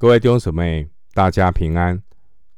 [0.00, 2.02] 各位弟兄姊妹，大家平安，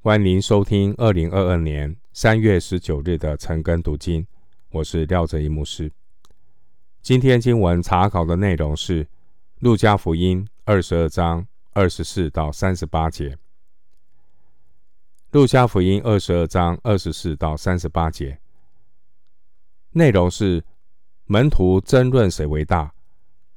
[0.01, 4.25] 欢迎收听二零二二年三月十九日的晨更读经。
[4.71, 5.91] 我是廖哲一牧师。
[7.01, 9.05] 今天经文查考的内容是
[9.59, 13.31] 《路加福音》二十二章二十四到三十八节。
[15.33, 18.39] 《路加福音》二十二章二十四到三十八节
[19.91, 20.65] 内容是
[21.27, 22.95] 门徒争论谁为大，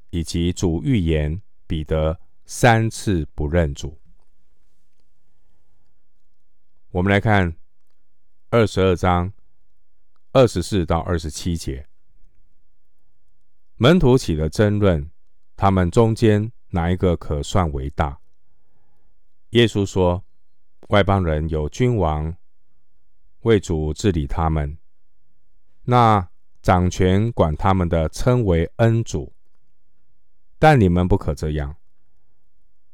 [0.09, 2.19] 以及主预言彼得。
[2.45, 3.99] 三次不认主。
[6.91, 7.55] 我们来看
[8.51, 9.33] 二十二章
[10.31, 11.87] 二十四到二十七节，
[13.77, 15.09] 门徒起了争论，
[15.55, 18.19] 他们中间哪一个可算为大？
[19.49, 20.23] 耶稣说：
[20.89, 22.35] 外邦人有君王，
[23.41, 24.77] 为主治理他们，
[25.83, 26.29] 那
[26.61, 29.33] 掌权管他们的称为恩主，
[30.59, 31.75] 但你们不可这样。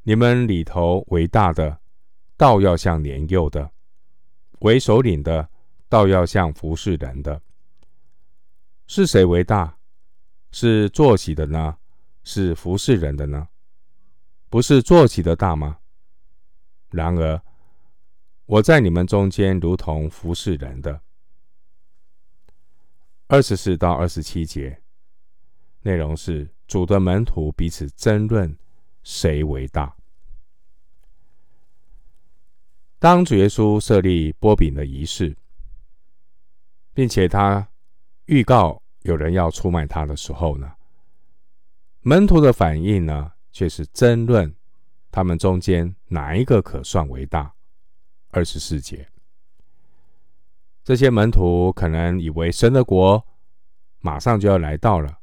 [0.03, 1.79] 你们里头为大的，
[2.35, 3.69] 倒要像年幼的；
[4.59, 5.49] 为首领的，
[5.87, 7.41] 倒要像服侍人的。
[8.87, 9.77] 是谁为大？
[10.51, 11.77] 是坐席的呢？
[12.23, 13.47] 是服侍人的呢？
[14.49, 15.77] 不是坐席的大吗？
[16.89, 17.41] 然而，
[18.47, 20.99] 我在你们中间如同服侍人的。
[23.27, 24.81] 二十四到二十七节
[25.83, 28.57] 内容是主的门徒彼此争论。
[29.03, 29.95] 谁为大？
[32.99, 35.35] 当主耶稣设立波饼的仪式，
[36.93, 37.67] 并且他
[38.25, 40.73] 预告有人要出卖他的时候呢，
[42.01, 44.55] 门徒的反应呢，却是争论
[45.09, 47.55] 他们中间哪一个可算为大。
[48.29, 49.09] 二十四节，
[50.83, 53.25] 这些门徒可能以为神的国
[53.99, 55.19] 马上就要来到了，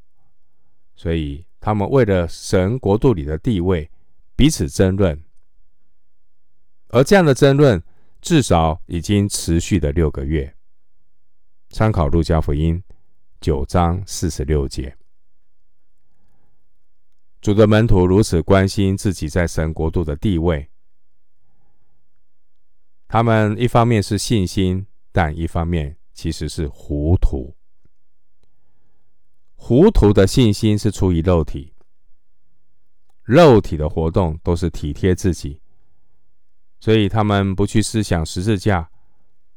[0.95, 1.48] 所以。
[1.59, 3.89] 他们为了神国度里的地位
[4.35, 5.21] 彼此争论，
[6.87, 7.83] 而这样的争论
[8.21, 10.55] 至少已经持续了六个月。
[11.69, 12.81] 参考路加福音
[13.41, 14.97] 九章四十六节，
[17.41, 20.69] 主的门徒如此关心自己在神国度的地位，
[23.07, 27.55] 他们一方面是信心，但一方面其实是糊涂。
[29.69, 31.75] 糊涂的信心是出于肉体，
[33.21, 35.61] 肉体的活动都是体贴自己，
[36.79, 38.89] 所以他们不去思想十字架，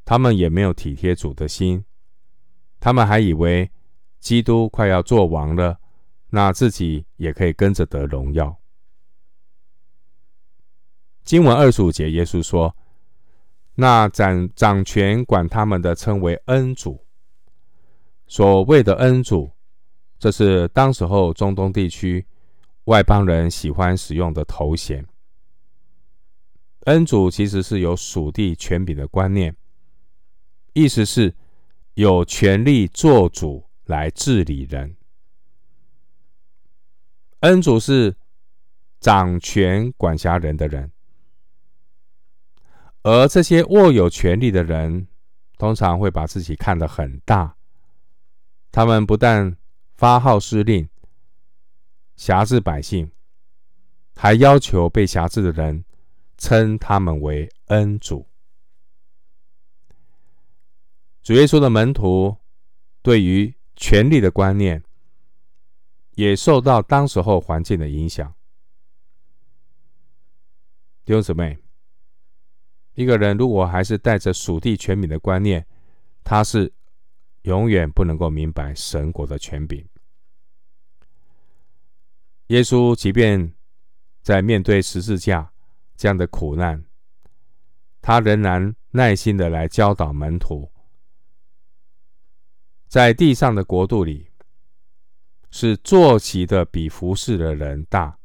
[0.05, 1.83] 他们也没有体贴主的心，
[2.79, 3.71] 他们还以为
[4.19, 5.79] 基督快要做王了，
[6.29, 8.55] 那自己也可以跟着得荣耀。
[11.23, 12.77] 经文二十五节，耶稣说
[13.73, 17.03] ：“那掌掌权管他们的称为恩主，
[18.27, 19.49] 所谓的恩主。”
[20.23, 22.25] 这是当时候中东地区
[22.85, 25.05] 外邦人喜欢使用的头衔。
[26.85, 29.53] 恩主其实是有属地权柄的观念，
[30.71, 31.35] 意思是
[31.95, 34.95] 有权力做主来治理人。
[37.41, 38.15] 恩主是
[39.01, 40.89] 掌权管辖人的人，
[43.01, 45.05] 而这些握有权力的人，
[45.57, 47.57] 通常会把自己看得很大。
[48.71, 49.57] 他们不但
[49.95, 50.89] 发号施令，
[52.15, 53.11] 辖制百姓，
[54.15, 55.85] 还要求被辖制的人
[56.37, 58.27] 称他们为恩主。
[61.21, 62.35] 主耶稣的门徒
[63.01, 64.83] 对于权力的观念，
[66.15, 68.33] 也受到当时候环境的影响。
[71.05, 71.57] 弟兄姊妹，
[72.95, 75.65] 一个人如果还是带着属地权柄的观念，
[76.23, 76.73] 他是
[77.43, 79.87] 永远不能够明白神国的权柄。
[82.47, 83.53] 耶稣即便
[84.21, 85.53] 在面对十字架
[85.95, 86.83] 这样的苦难，
[88.01, 90.71] 他仍然耐心的来教导门徒，
[92.87, 94.29] 在地上的国度里，
[95.49, 98.19] 是坐席的比服侍的人大，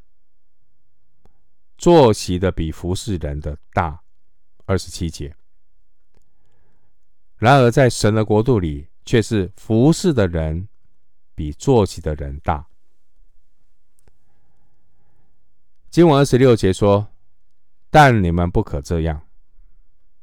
[1.77, 4.03] 坐席的比服侍人的大。
[4.67, 5.35] 二十七节。
[7.37, 10.69] 然而在神的国度里，却是服侍的人
[11.35, 12.67] 比坐席的人大。
[15.89, 17.09] 经文二十六节说
[17.89, 19.19] ：“但你们不可这样。”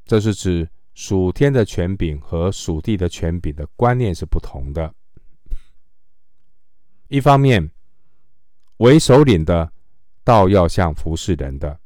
[0.06, 4.94] 这是指属天的权柄和属地的权柄的观念是不同的。
[7.08, 7.72] 一方面，
[8.78, 9.74] 为首领的
[10.24, 11.80] 倒要像服侍人的。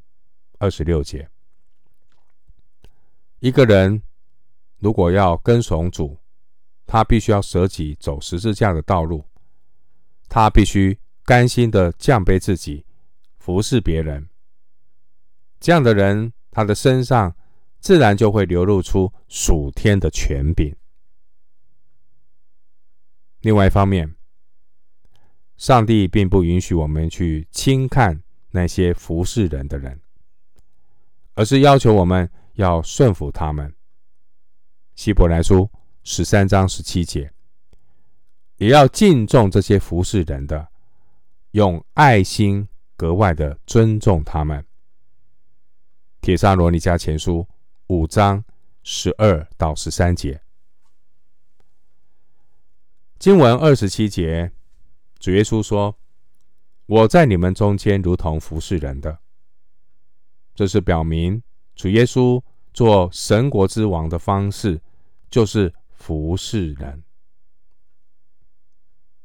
[0.58, 1.30] 二十六节，
[3.40, 4.04] 一个人
[4.80, 6.18] 如果要跟从主，
[6.92, 9.24] 他必须要舍己走十字架的道路，
[10.28, 12.84] 他必须甘心的降卑自己。
[13.38, 14.28] 服侍别人，
[15.60, 17.36] 这样的人，他的身上
[17.80, 20.76] 自然就会流露出属天的权柄。
[23.42, 24.16] 另外一方面，
[25.58, 30.02] 上帝并不允许我们去轻看那些服侍人的人，
[31.36, 33.76] 而是要求我们要顺服他们。
[34.96, 35.70] 希伯来书
[36.12, 37.32] 十三章十七节，
[38.58, 40.70] 也要敬重这些服侍人的，
[41.52, 42.68] 用爱心
[42.98, 44.66] 格外的尊重他们。
[46.20, 47.48] 帖撒罗尼迦前书
[47.90, 48.44] 五章
[48.82, 50.42] 十二到十三节。
[53.20, 54.52] 经文二十七节，
[55.20, 55.96] 主耶稣说
[56.88, 59.20] ：“我在你们中间如同服侍人的。”
[60.56, 61.44] 这是表明
[61.76, 62.42] 主耶稣
[62.74, 64.82] 做神国之王的方式，
[65.30, 67.04] 就是服侍人。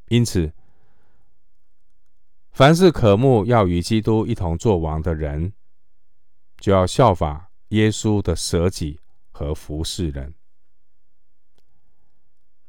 [0.08, 0.52] 因此，
[2.52, 5.54] 凡是渴慕要与基督一同作王的人，
[6.58, 9.00] 就要效法耶稣的舍己
[9.30, 10.34] 和服侍人。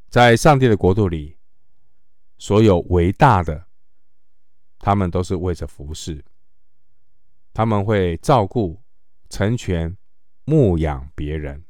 [0.10, 1.38] 在上帝的国度里，
[2.38, 3.68] 所有伟大的，
[4.80, 6.24] 他们都是为着服侍。
[7.54, 8.82] 他们会照顾、
[9.30, 9.98] 成全、
[10.46, 11.66] 牧养别人。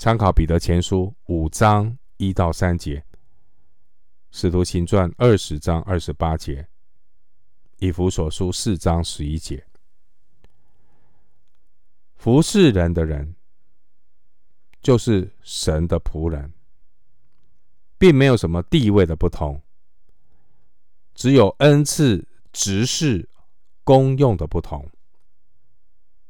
[0.00, 3.04] 参考彼得前书五章一到三节，
[4.30, 6.66] 使徒行传二十章二十八节，
[7.80, 9.62] 以弗所书四章十一节。
[12.16, 13.36] 服侍人的人，
[14.80, 16.50] 就是神的仆人。
[17.98, 19.60] 并没有什么地位的不同，
[21.14, 23.28] 只有恩赐、职事、
[23.84, 24.88] 功用的不同。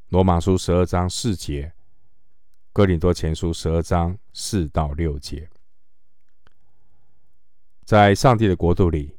[0.08, 1.72] 罗马书十二章四节，
[2.72, 5.50] 哥林多前书十二章四到六节，
[7.84, 9.16] 在上帝的国度里，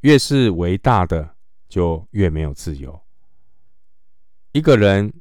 [0.00, 1.36] 越是伟大的，
[1.68, 3.02] 就越没有自由。
[4.52, 5.12] 一个人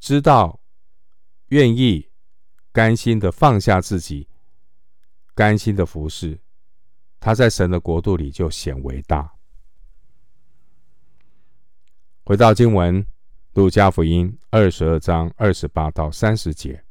[0.00, 0.60] 知道、
[1.48, 2.08] 愿意、
[2.72, 4.28] 甘心的放下自己。
[5.34, 6.40] 甘心的服侍，
[7.18, 9.32] 他在神的国度里就显伟大。
[12.24, 13.06] 回到经文，
[13.54, 16.82] 路加福音二十二章二十八到三十节：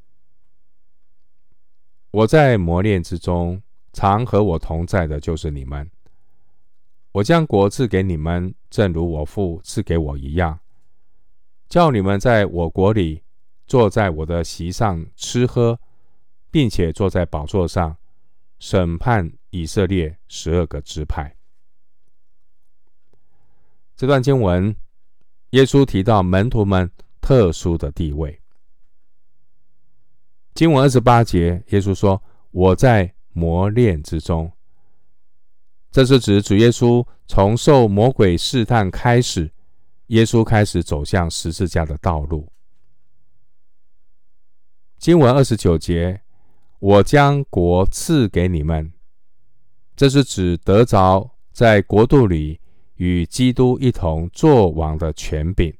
[2.11, 3.59] 我在磨练之中，
[3.93, 5.89] 常和我同在的，就是你们。
[7.13, 10.59] 我将国赐给你们，正如我父赐给我一样，
[11.67, 13.23] 叫你们在我国里
[13.65, 15.79] 坐在我的席上吃喝，
[16.51, 17.97] 并且坐在宝座上。
[18.59, 21.35] 审判以色列十二个支派。
[23.95, 24.75] 这段经文，
[25.51, 28.41] 耶稣提到门徒们特殊的地位。
[30.53, 32.21] 经文二十八节，耶稣说
[32.51, 34.51] ：“我在磨练之中。”
[35.91, 39.51] 这是指主耶稣从受魔鬼试探开始，
[40.07, 42.51] 耶稣开始走向十字架的道路。
[44.97, 46.21] 经文二十九节。
[46.79, 48.91] 我将国赐给你们，
[49.95, 52.59] 这是指得着在国度里
[53.01, 55.75] 与基督一同作王的权柄。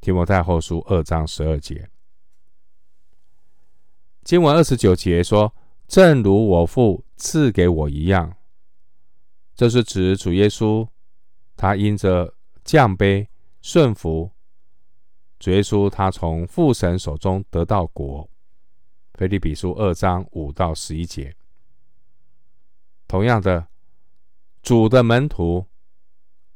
[0.00, 1.90] 提摩太后书二章十二节，
[4.22, 5.52] 经文二十九节说
[5.88, 8.36] ：“正如我父赐给我一样。”
[9.56, 10.88] 这是指主耶稣，
[11.56, 12.32] 他因着
[12.62, 13.26] 降卑
[13.60, 14.30] 顺服，
[15.40, 18.30] 主耶稣他从父神手中得到国。
[19.14, 21.34] 腓立比书二章五到十一节，
[23.08, 23.66] 同样的，
[24.62, 25.66] 主的门徒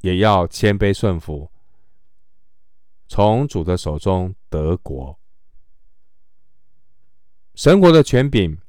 [0.01, 1.51] 也要谦卑顺服，
[3.07, 5.19] 从主的手中得国。
[7.55, 8.59] 神国的权柄，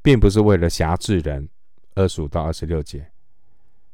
[0.00, 1.48] 并不是为了辖制人，
[1.94, 3.10] 二十五到二十六节，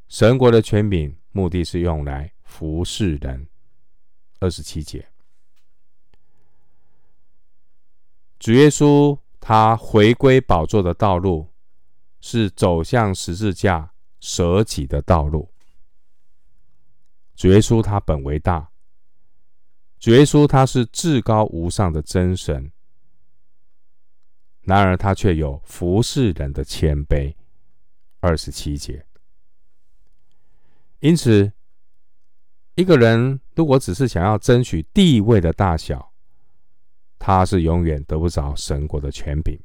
[0.09, 3.49] 神国的权柄目的是用来服侍人，
[4.39, 5.09] 二十七节。
[8.39, 11.49] 主耶稣他回归宝座的道路，
[12.21, 15.50] 是走向十字架舍己的道路。
[17.35, 18.71] 主耶稣他本为大，
[19.99, 22.71] 主耶稣他是至高无上的真神，
[24.61, 27.35] 然而他却有服侍人的谦卑。
[28.21, 29.07] 二十七节。
[30.99, 31.50] 因此，
[32.75, 36.12] 一个人如果只是想要争取地位的大小，
[37.19, 39.59] 他是永远得不着神国的权柄。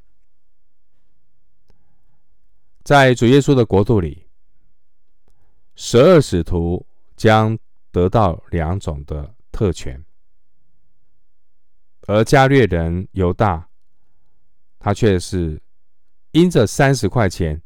[2.82, 4.25] 在主耶稣的国度里，
[5.76, 7.56] 十二使徒将
[7.92, 10.02] 得到两种的特权，
[12.06, 13.68] 而加略人犹大，
[14.78, 15.60] 他却是
[16.32, 17.60] 因着三十块钱，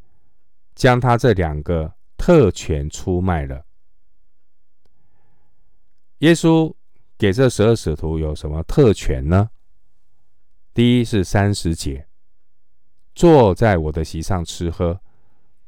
[0.74, 3.64] 将他这两个特权出卖了。
[6.18, 6.74] 耶稣
[7.16, 9.50] 给这十二使徒有什么特权呢？
[10.74, 12.08] 第一是三十节，
[13.14, 15.00] 坐在我的席上吃喝，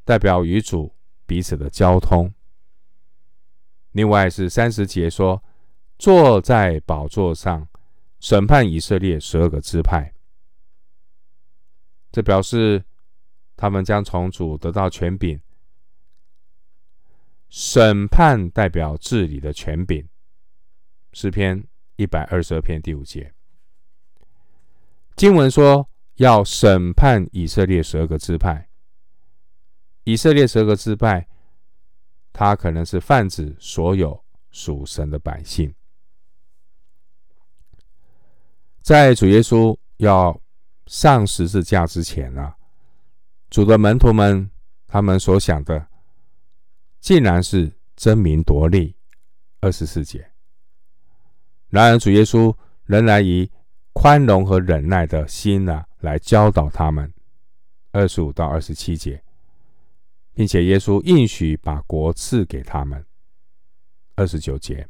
[0.05, 0.95] 代表与主
[1.33, 2.31] 彼此的交通。
[3.93, 5.43] 另外是三十节说，
[5.99, 7.67] 坐在宝座上
[8.21, 10.12] 审判以色列十二个支派，
[12.11, 12.85] 这表示
[13.57, 15.41] 他们将从主得到权柄。
[17.49, 20.07] 审判代表治理的权柄。
[21.15, 21.65] 诗篇
[21.97, 23.33] 一百二十二篇第五节，
[25.17, 28.69] 经文说要审判以色列十二个支派。
[30.04, 31.26] 以色列十二个支派，
[32.32, 35.75] 他可能是泛指所有属神的百姓。
[38.80, 40.40] 在主耶稣要
[40.87, 42.56] 上十字架之前啊，
[43.50, 44.50] 主的门徒们
[44.87, 45.88] 他们所想的。
[47.02, 48.94] 竟然是争名夺利，
[49.61, 50.30] 二十四节。
[51.68, 53.50] 然而主耶稣仍然以
[53.92, 57.12] 宽容和忍耐的心呢、啊，来教导他们，
[57.90, 59.21] 二十五到二十七节，
[60.35, 63.05] 并且耶稣应许把国赐给他们，
[64.15, 64.89] 二十九节。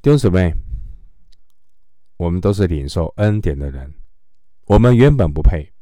[0.00, 0.54] 弟兄姊妹，
[2.16, 3.94] 我们都是领受恩典的人，
[4.66, 5.72] 我们原本不配。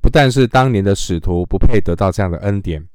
[0.00, 2.88] 不但是当年的使徒不配得到这样的恩典，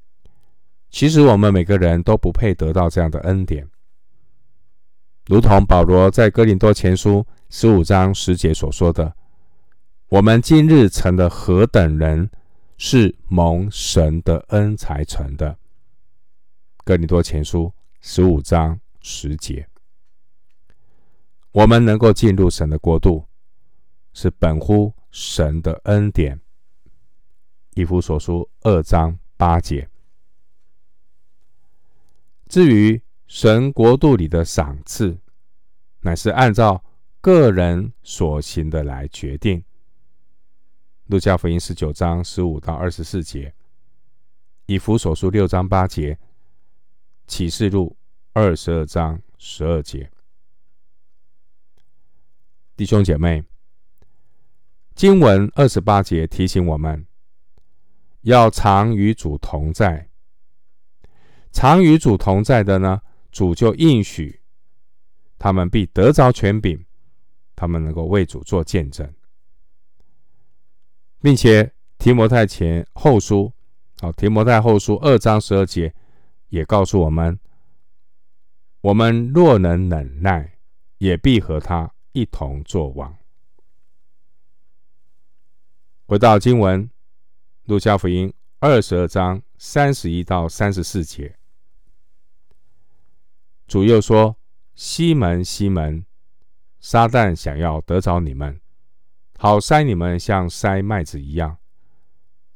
[0.90, 3.66] 其实我们每个人都不配得到这样的恩典。
[5.26, 9.14] 如同保罗在哥林多前书十五章十节所说的
[10.08, 12.30] ：“我们今日成的何等人，
[12.78, 15.58] 是蒙神的恩才成的。”
[16.82, 19.68] 哥林多前书十五章十节，
[21.52, 23.26] 我们能够进入神的国度，
[24.14, 26.40] 是本乎神的恩典。
[27.74, 29.90] 以弗所书二章八节。
[32.48, 35.18] 至于神国度里的赏赐，
[36.00, 36.82] 乃是按照
[37.20, 39.62] 个人所行的来决定。
[41.08, 43.54] 路加福音十九章十五到二十四节，
[44.66, 46.18] 以弗所书六章八节，
[47.26, 47.96] 启示录
[48.34, 50.10] 二十二章十二节。
[52.76, 53.42] 弟兄姐妹，
[54.94, 57.06] 经文二十八节提醒我们。
[58.22, 60.10] 要常与主同在，
[61.52, 63.00] 常与主同在的呢，
[63.32, 64.42] 主就应许
[65.38, 66.84] 他们必得着权柄，
[67.56, 69.10] 他们能够为主做见证，
[71.20, 73.52] 并且提摩太前后书，
[74.00, 75.94] 好，提摩太后书二章十二节
[76.48, 77.38] 也告诉我们：
[78.80, 80.58] 我们若能忍耐，
[80.98, 83.16] 也必和他一同作王。
[86.06, 86.90] 回到经文。
[87.64, 91.36] 路加福音二十二章三十一到三十四节，
[93.66, 94.38] 主又说
[94.74, 96.06] ：“西门，西门，
[96.80, 98.58] 撒旦想要得着你们，
[99.40, 101.56] 好筛你们像筛麦子一样。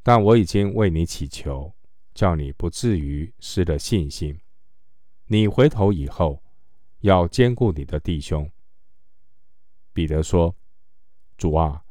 [0.02, 1.72] 但我已经为你祈求，
[2.12, 4.36] 叫你不至于失了信心。
[5.26, 6.42] 你回头以后，
[6.98, 8.50] 要兼顾你的弟兄。”
[9.94, 10.56] 彼得说
[11.38, 11.84] ：“主啊，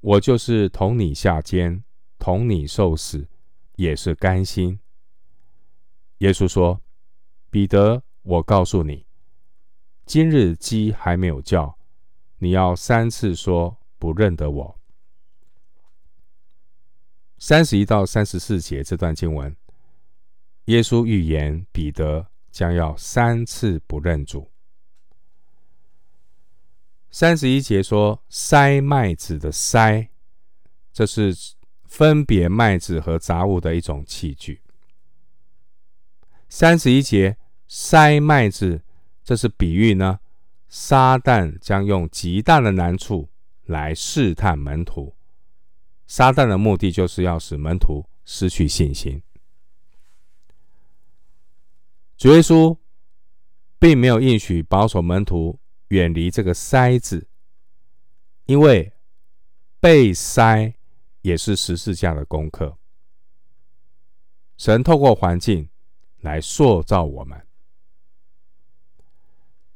[0.00, 1.82] 我就是同你下监。”
[2.20, 3.28] 同你受死，
[3.76, 4.80] 也是甘心。
[6.18, 6.82] 耶稣说
[7.48, 9.06] ：“彼得，我告诉你，
[10.04, 11.78] 今日鸡还没有叫，
[12.38, 14.80] 你要三次说不认得我。”
[17.38, 19.56] 三十一到三十四节这段经文，
[20.66, 24.50] 耶稣预言彼得将要三次不认主。
[27.10, 30.08] 三十一节说：“筛麦子的筛，
[30.92, 31.36] 这是。”
[31.88, 34.60] 分别麦子和杂物的一种器具。
[36.50, 38.82] 三十一节筛麦子，
[39.24, 40.20] 这是比喻呢，
[40.68, 43.30] 撒旦将用极大的难处
[43.68, 45.14] 来试探门徒。
[46.08, 49.22] 撒旦的目的就是要使门徒失去信心。
[52.16, 52.76] 主耶稣
[53.78, 57.28] 并没有应许保守门徒远离这个筛子，
[58.46, 58.92] 因为
[59.78, 60.74] 被筛。
[61.22, 62.78] 也是十字架的功课。
[64.56, 65.68] 神透过环境
[66.20, 67.46] 来塑造我们。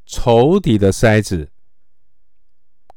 [0.07, 1.53] 仇敌的筛子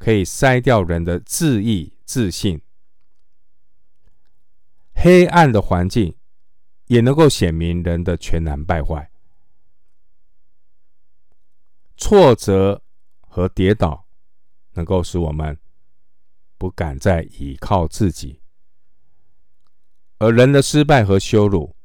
[0.05, 2.59] 可以筛掉人的自意、自信；
[4.93, 6.15] 黑暗的环境
[6.85, 9.09] 也能够显明人的全然败坏。
[11.97, 12.83] 挫折
[13.21, 14.05] 和跌倒
[14.73, 15.57] 能够使我们。
[16.57, 18.39] 不敢再依靠自己，
[20.19, 21.75] 而人的失败和羞辱，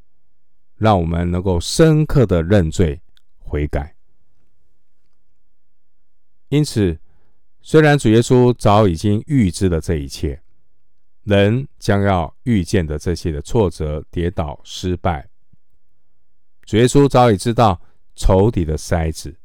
[0.76, 3.02] 让我们能够深刻的认罪
[3.38, 3.96] 悔改。
[6.48, 7.00] 因此，
[7.62, 10.42] 虽然主耶稣早已经预知了这一切，
[11.24, 15.28] 人将要遇见的这些的挫折、跌倒、失败，
[16.64, 17.80] 主耶稣早已知道
[18.14, 19.36] 仇敌的筛子，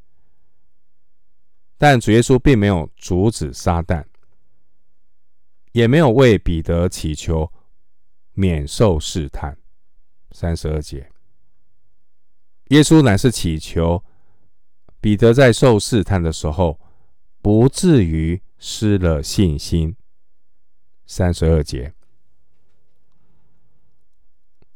[1.77, 4.05] 但主耶稣并没有阻止撒旦，
[5.74, 7.51] 也没有为彼得祈求
[8.34, 9.57] 免受试探。
[10.31, 11.10] 三十二节。
[12.69, 14.03] 耶稣乃是祈求
[15.00, 16.79] 彼得在受试探的时候，
[17.45, 19.95] 不至于失了信心。
[21.05, 21.93] 三十二节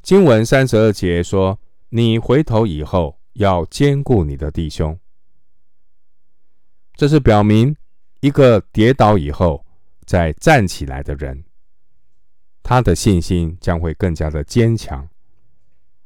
[0.03, 1.59] 经文三十二节说
[1.89, 4.99] ：“你回头以后，要兼顾你的弟兄。”
[6.93, 7.75] 这是表明
[8.19, 9.65] 一个跌倒以后
[10.05, 11.43] 再站起来的人，
[12.61, 15.09] 他的信心将会更加的坚强，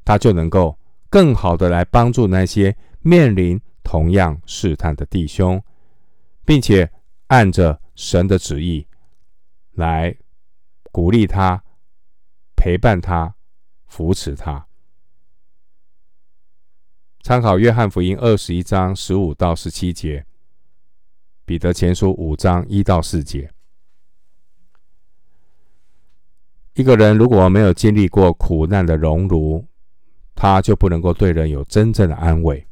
[0.05, 0.79] 他就能够。
[1.10, 5.62] 更好的来帮助那些面临同样试探的弟兄，
[6.46, 6.92] 并且
[7.28, 8.88] 按着神的旨意
[9.72, 10.16] 来
[10.92, 11.64] 鼓励他、
[12.56, 13.36] 陪伴他、
[13.88, 14.68] 扶持他。
[17.22, 20.26] 参考约翰福音二十一章十五到十七节，
[21.46, 23.50] 彼得前书五章一到四节。
[26.74, 29.66] 一个人如果没有经历过苦难的熔炉，
[30.36, 32.68] 他就不能够对人有真正的安慰。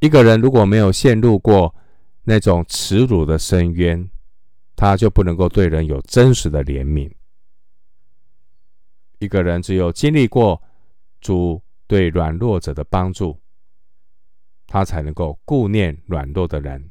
[0.00, 1.74] 一个人如果没有陷入过
[2.24, 4.10] 那种耻辱的深渊，
[4.74, 7.10] 他就不能够对人有真实的怜悯。
[9.18, 10.62] 一个人只有经历过
[11.20, 13.38] 主对软弱者的帮助，
[14.66, 16.90] 他才能够顾念软弱的人。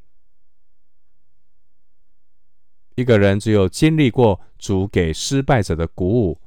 [2.96, 6.42] 一个人只有经历过主给失败者的鼓舞，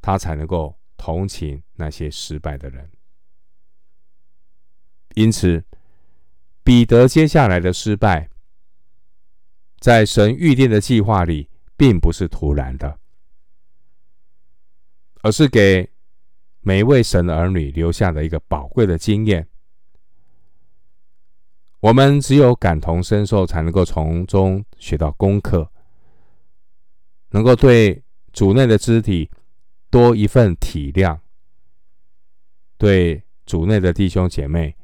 [0.00, 0.76] 他才能够。
[1.02, 2.90] 同情那些失败的人，
[5.14, 5.64] 因此
[6.62, 8.28] 彼得接下来的失败，
[9.78, 12.98] 在神预定的计划里，并不是突然的，
[15.22, 15.90] 而是给
[16.60, 19.48] 每一位神的儿女留下的一个宝贵的经验。
[21.80, 25.70] 我们只有感同身受，才能够从中学到功课，
[27.30, 29.30] 能够对主内的肢体。
[29.92, 31.18] 多一份体谅，
[32.78, 34.76] 对主内的弟兄姐妹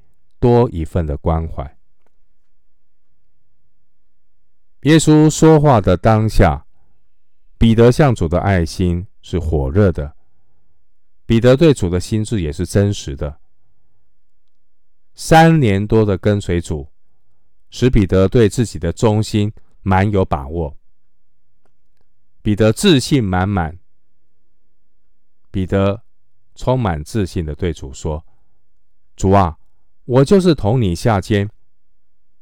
[0.47, 1.77] 多一份的关怀。
[4.83, 6.69] 耶稣说话的当下，
[7.59, 10.15] 彼得向主的爱心是火热的，
[11.27, 13.41] 彼得对主的心志也是真实的。
[15.15, 16.93] 三年多的跟随主，
[17.69, 20.77] 使彼得对自己的忠心蛮有把握，
[22.41, 23.77] 彼得自信满满。
[25.51, 26.05] 彼得
[26.55, 28.25] 充满自信的对主说
[29.17, 29.59] ：“主啊，
[30.07, 31.51] 我就是同你下监，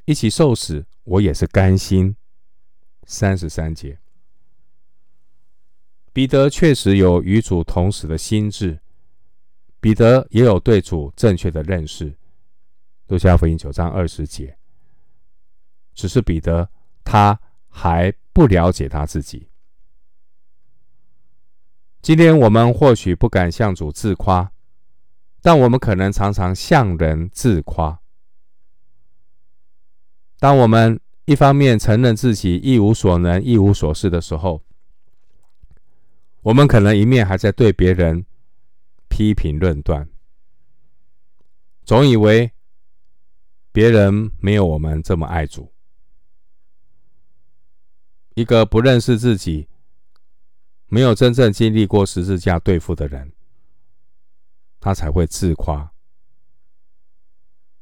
[0.05, 2.16] 一起受死，我也是甘心。”
[3.07, 3.98] 三十三节，
[6.14, 8.81] 彼得确实有与主同死的心志，
[9.79, 12.16] 彼得也有对主正确的认识。
[13.09, 14.57] 路加福音九章二十节，
[15.94, 16.70] 只是彼得
[17.05, 19.50] 他还不了解他自己。
[22.00, 24.50] 今天我们或许不敢向主自夸，
[25.46, 28.00] 但我们可能常常向人自夸。
[30.38, 34.62] 当我们一方面承认自己一无所能、一无所事的时候，
[36.40, 38.24] 我们可能一面还在对别人
[39.09, 40.09] 批评论断，
[41.85, 42.50] 总以为
[43.70, 45.70] 别人没有我们这么爱主。
[48.33, 49.68] 一个不认识自己。
[50.87, 53.33] 没有真正经历过十字架对付的人，
[54.85, 55.94] 他才会自夸，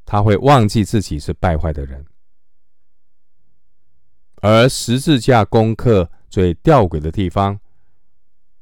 [0.05, 2.05] 他会忘记自己是败坏的人。
[4.35, 7.59] 而十字架功课最吊诡的地方，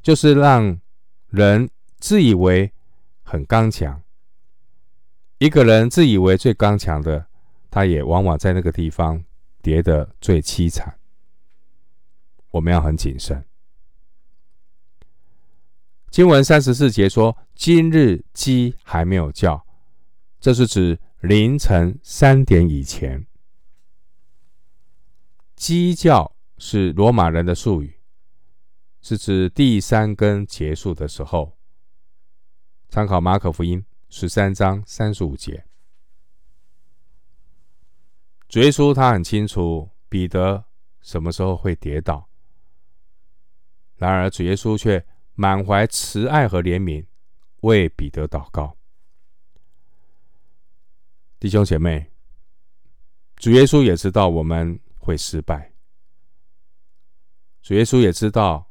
[0.02, 0.82] 就是让
[1.28, 2.74] 人自以为
[3.22, 4.02] 很刚强。
[5.38, 7.28] 一个人自以为最刚强的，
[7.70, 9.24] 他也往往在那个地方
[9.62, 10.98] 跌得最凄惨。
[12.50, 13.46] 我们要很谨慎。
[16.12, 19.66] 经文三十四节说：“今日鸡还没有叫。”
[20.42, 23.26] 这是指凌晨三点以前。
[25.56, 28.02] 鸡叫是罗马人的术语，
[29.02, 31.58] 是指第三更结束的时候。
[32.90, 35.64] 参考马可福音十三章三十五节。
[38.50, 40.66] 主耶稣他很清楚彼得
[41.00, 42.28] 什么时候会跌倒，
[43.96, 45.06] 然而主耶稣却。
[45.42, 47.04] 满怀慈爱和怜悯，
[47.62, 48.78] 为彼得祷告。
[51.40, 52.12] 弟兄姐妹，
[53.38, 55.74] 主耶稣也知道我们会失败，
[57.64, 58.70] 主耶稣也知道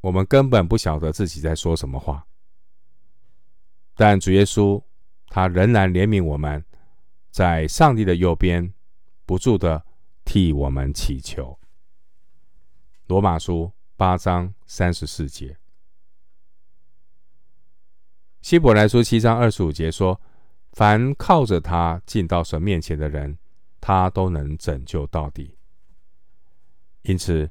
[0.00, 2.26] 我们根本不晓得自己在说什么话，
[3.94, 4.82] 但主耶稣
[5.26, 6.64] 他仍然怜悯我们，
[7.30, 8.72] 在上帝的右边
[9.26, 9.84] 不住的
[10.24, 11.58] 替我们祈求。
[13.06, 13.70] 罗马书
[14.02, 15.56] 八章三十四节。
[18.40, 20.20] 希伯来书七章二十五节说
[20.74, 23.38] ：“凡靠着他进到神面前的人，
[23.80, 25.56] 他都能拯救到底。”
[27.02, 27.48] 因此，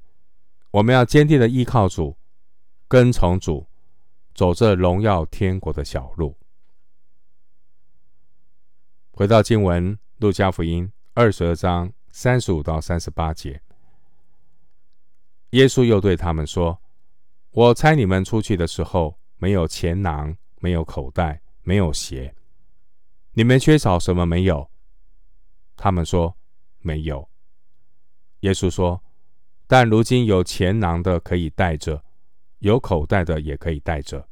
[0.72, 2.18] 我们要坚定的依靠主，
[2.90, 3.70] 跟从主，
[4.36, 6.38] 走这荣耀天国的小路。
[9.12, 13.62] 回到经文，路加福音二十二章三十五到三十八节，
[15.52, 16.82] 耶稣又对他们说
[17.52, 22.36] ：“我猜你们出去的时候，没有钱囊。”没有口袋，没有鞋，
[23.34, 24.70] 你们缺少什么没有？
[25.76, 26.38] 他们说
[26.82, 27.28] 没有。
[28.42, 29.04] 耶稣说
[29.66, 32.04] ：“但如今有钱囊的可以带着，
[32.60, 34.30] 有口袋的也可以带着。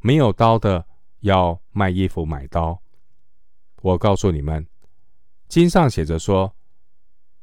[0.00, 0.86] 没有刀的
[1.20, 2.82] 要卖衣服买刀。
[3.82, 4.66] 我告诉你们，
[5.48, 6.56] 经上写着说，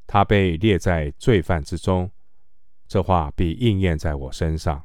[0.07, 2.09] 他被列在罪犯之中。
[2.89, 4.83] 这话必应验在我身上，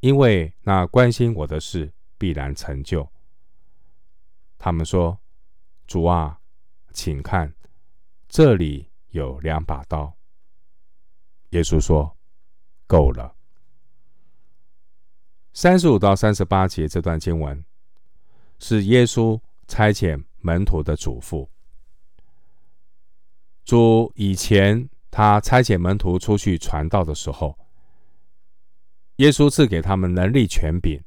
[0.00, 3.06] 因为那关心我的事。”必然成就。
[4.56, 5.18] 他们说
[5.86, 6.40] ：“主啊，
[6.92, 7.52] 请看，
[8.28, 10.16] 这里有两把刀。”
[11.50, 12.16] 耶稣说
[12.86, 13.34] ：“够了。”
[15.52, 17.62] 三十五到三十八节这段经文
[18.58, 21.46] 是耶稣差遣门徒的嘱咐。
[23.64, 27.56] 主以前他差遣门徒出去传道的时候，
[29.18, 31.00] 耶稣赐给他们能力权柄。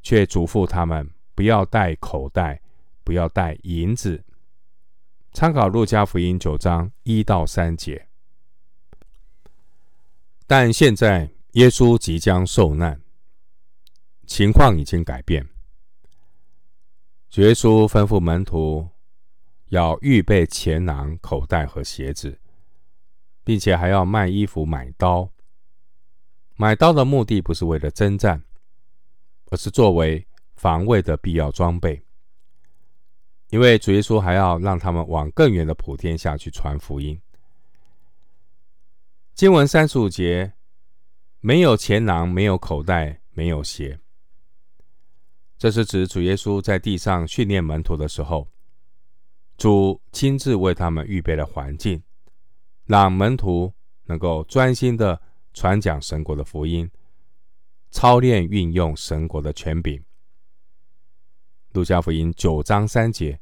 [0.00, 2.62] 却嘱咐他们不要带口袋，
[3.02, 4.24] 不要带银子。
[5.32, 8.08] 参考路加福音九章一到三节。
[10.46, 13.00] 但现在耶稣即将受难，
[14.26, 15.44] 情况已经改变。
[17.34, 18.88] 耶稣吩咐门徒
[19.66, 22.38] 要预备钱囊、口袋和鞋子，
[23.48, 25.30] 并且还要卖衣服、买刀。
[26.56, 28.44] 买刀的目的不是为了征战。
[29.50, 32.02] 而是作为防卫的必要装备，
[33.48, 37.18] 因为主耶稣还要让他们往更远的普天下去传福音。
[39.34, 40.52] 经文三十五节，
[41.40, 43.98] 没有钱囊，没有口袋，没有鞋。
[45.56, 48.46] 这是指主耶稣在地上训练门徒的时候，
[49.56, 52.02] 主亲自为他们预备了环境，
[52.88, 53.72] 让门徒
[54.06, 55.22] 能够专心的
[55.54, 56.90] 传讲神国的福音。
[57.90, 60.04] 操练运用神国的权柄。
[61.72, 63.40] 路加福音九章三节，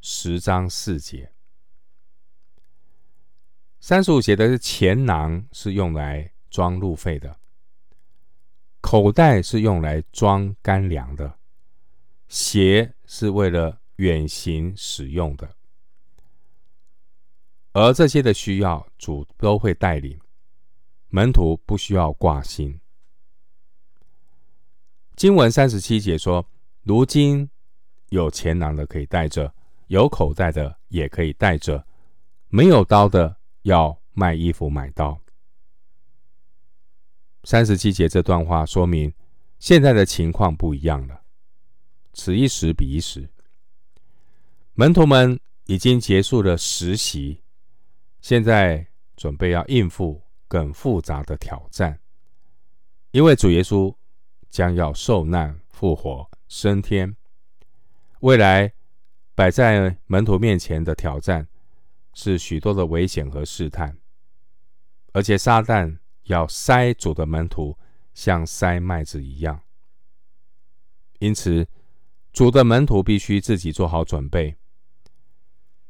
[0.00, 1.32] 十章四节，
[3.80, 7.38] 三十五节的钱囊是用来装路费的，
[8.80, 11.38] 口袋是用来装干粮的，
[12.28, 15.57] 鞋是为了远行使用的。
[17.78, 20.18] 而这些的需要，主都会带领，
[21.10, 22.80] 门徒不需要挂心。
[25.14, 26.44] 经文三十七节说
[26.82, 27.48] ：“如今
[28.08, 29.54] 有钱囊的可以带着，
[29.86, 31.86] 有口袋的也可以带着，
[32.48, 35.20] 没有刀的要卖衣服买刀。”
[37.44, 39.12] 三十七节这段话说明
[39.58, 41.22] 现在的情况不一样了，
[42.12, 43.28] 此一时彼一时。
[44.74, 47.40] 门徒们已经结束了实习，
[48.28, 48.86] 现在
[49.16, 51.98] 准备要应付更复杂的挑战，
[53.12, 53.94] 因为主耶稣。
[54.50, 57.16] 将要受难、复活、升天。
[58.20, 58.70] 未来
[59.34, 61.48] 摆在门徒面前的挑战
[62.12, 63.96] 是许多的危险和试探，
[65.12, 67.78] 而且撒旦要筛主的门徒
[68.12, 69.62] 像筛麦子一样。
[71.18, 71.66] 因此，
[72.32, 74.54] 主的门徒必须自己做好准备，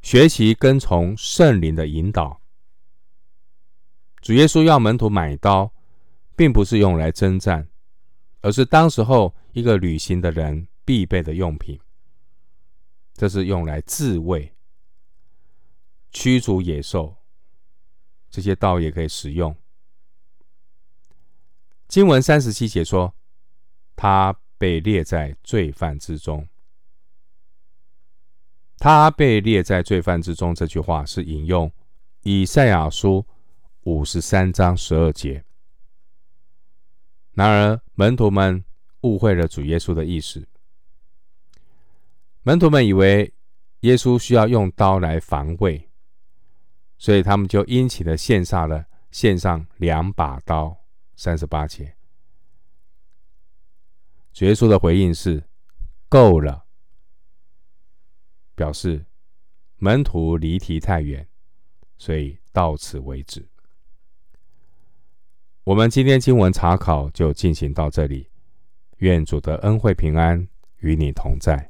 [0.03, 2.41] 学习跟从圣灵的引导。
[4.21, 5.73] 主耶稣要门徒买刀，
[6.37, 7.69] 并不是用来征战。
[8.41, 11.79] 而是当时候一个旅行的人必备的用品，
[13.15, 14.55] 这是用来自卫、
[16.13, 17.17] 驱逐野兽，
[18.31, 19.57] 这些刀也可以使用。
[21.89, 23.13] 经文三十七节说，
[23.97, 26.49] 他被列在罪犯之中。
[28.79, 31.71] 他被列在罪犯之中，这句话是引用
[32.23, 33.27] 以赛亚书
[33.83, 35.45] 五十三章十二节。
[37.35, 38.65] 然而，门徒们
[39.03, 40.47] 误会了主耶稣的意思。
[42.43, 43.33] 门徒们以为
[43.81, 45.89] 耶稣需要用刀来防卫，
[46.97, 50.77] 所以他们就殷勤的献上了献上两把刀。
[51.17, 51.97] 三十八节，
[54.33, 55.43] 主耶稣的回应是：
[56.09, 56.65] 够了，
[58.59, 59.07] 表示
[59.77, 61.25] 门徒离题太远，
[61.97, 63.49] 所以到此为止。
[65.63, 68.29] 我们今天经文查考就进行到这里，
[68.97, 71.68] 愿主的恩惠平安与你同在。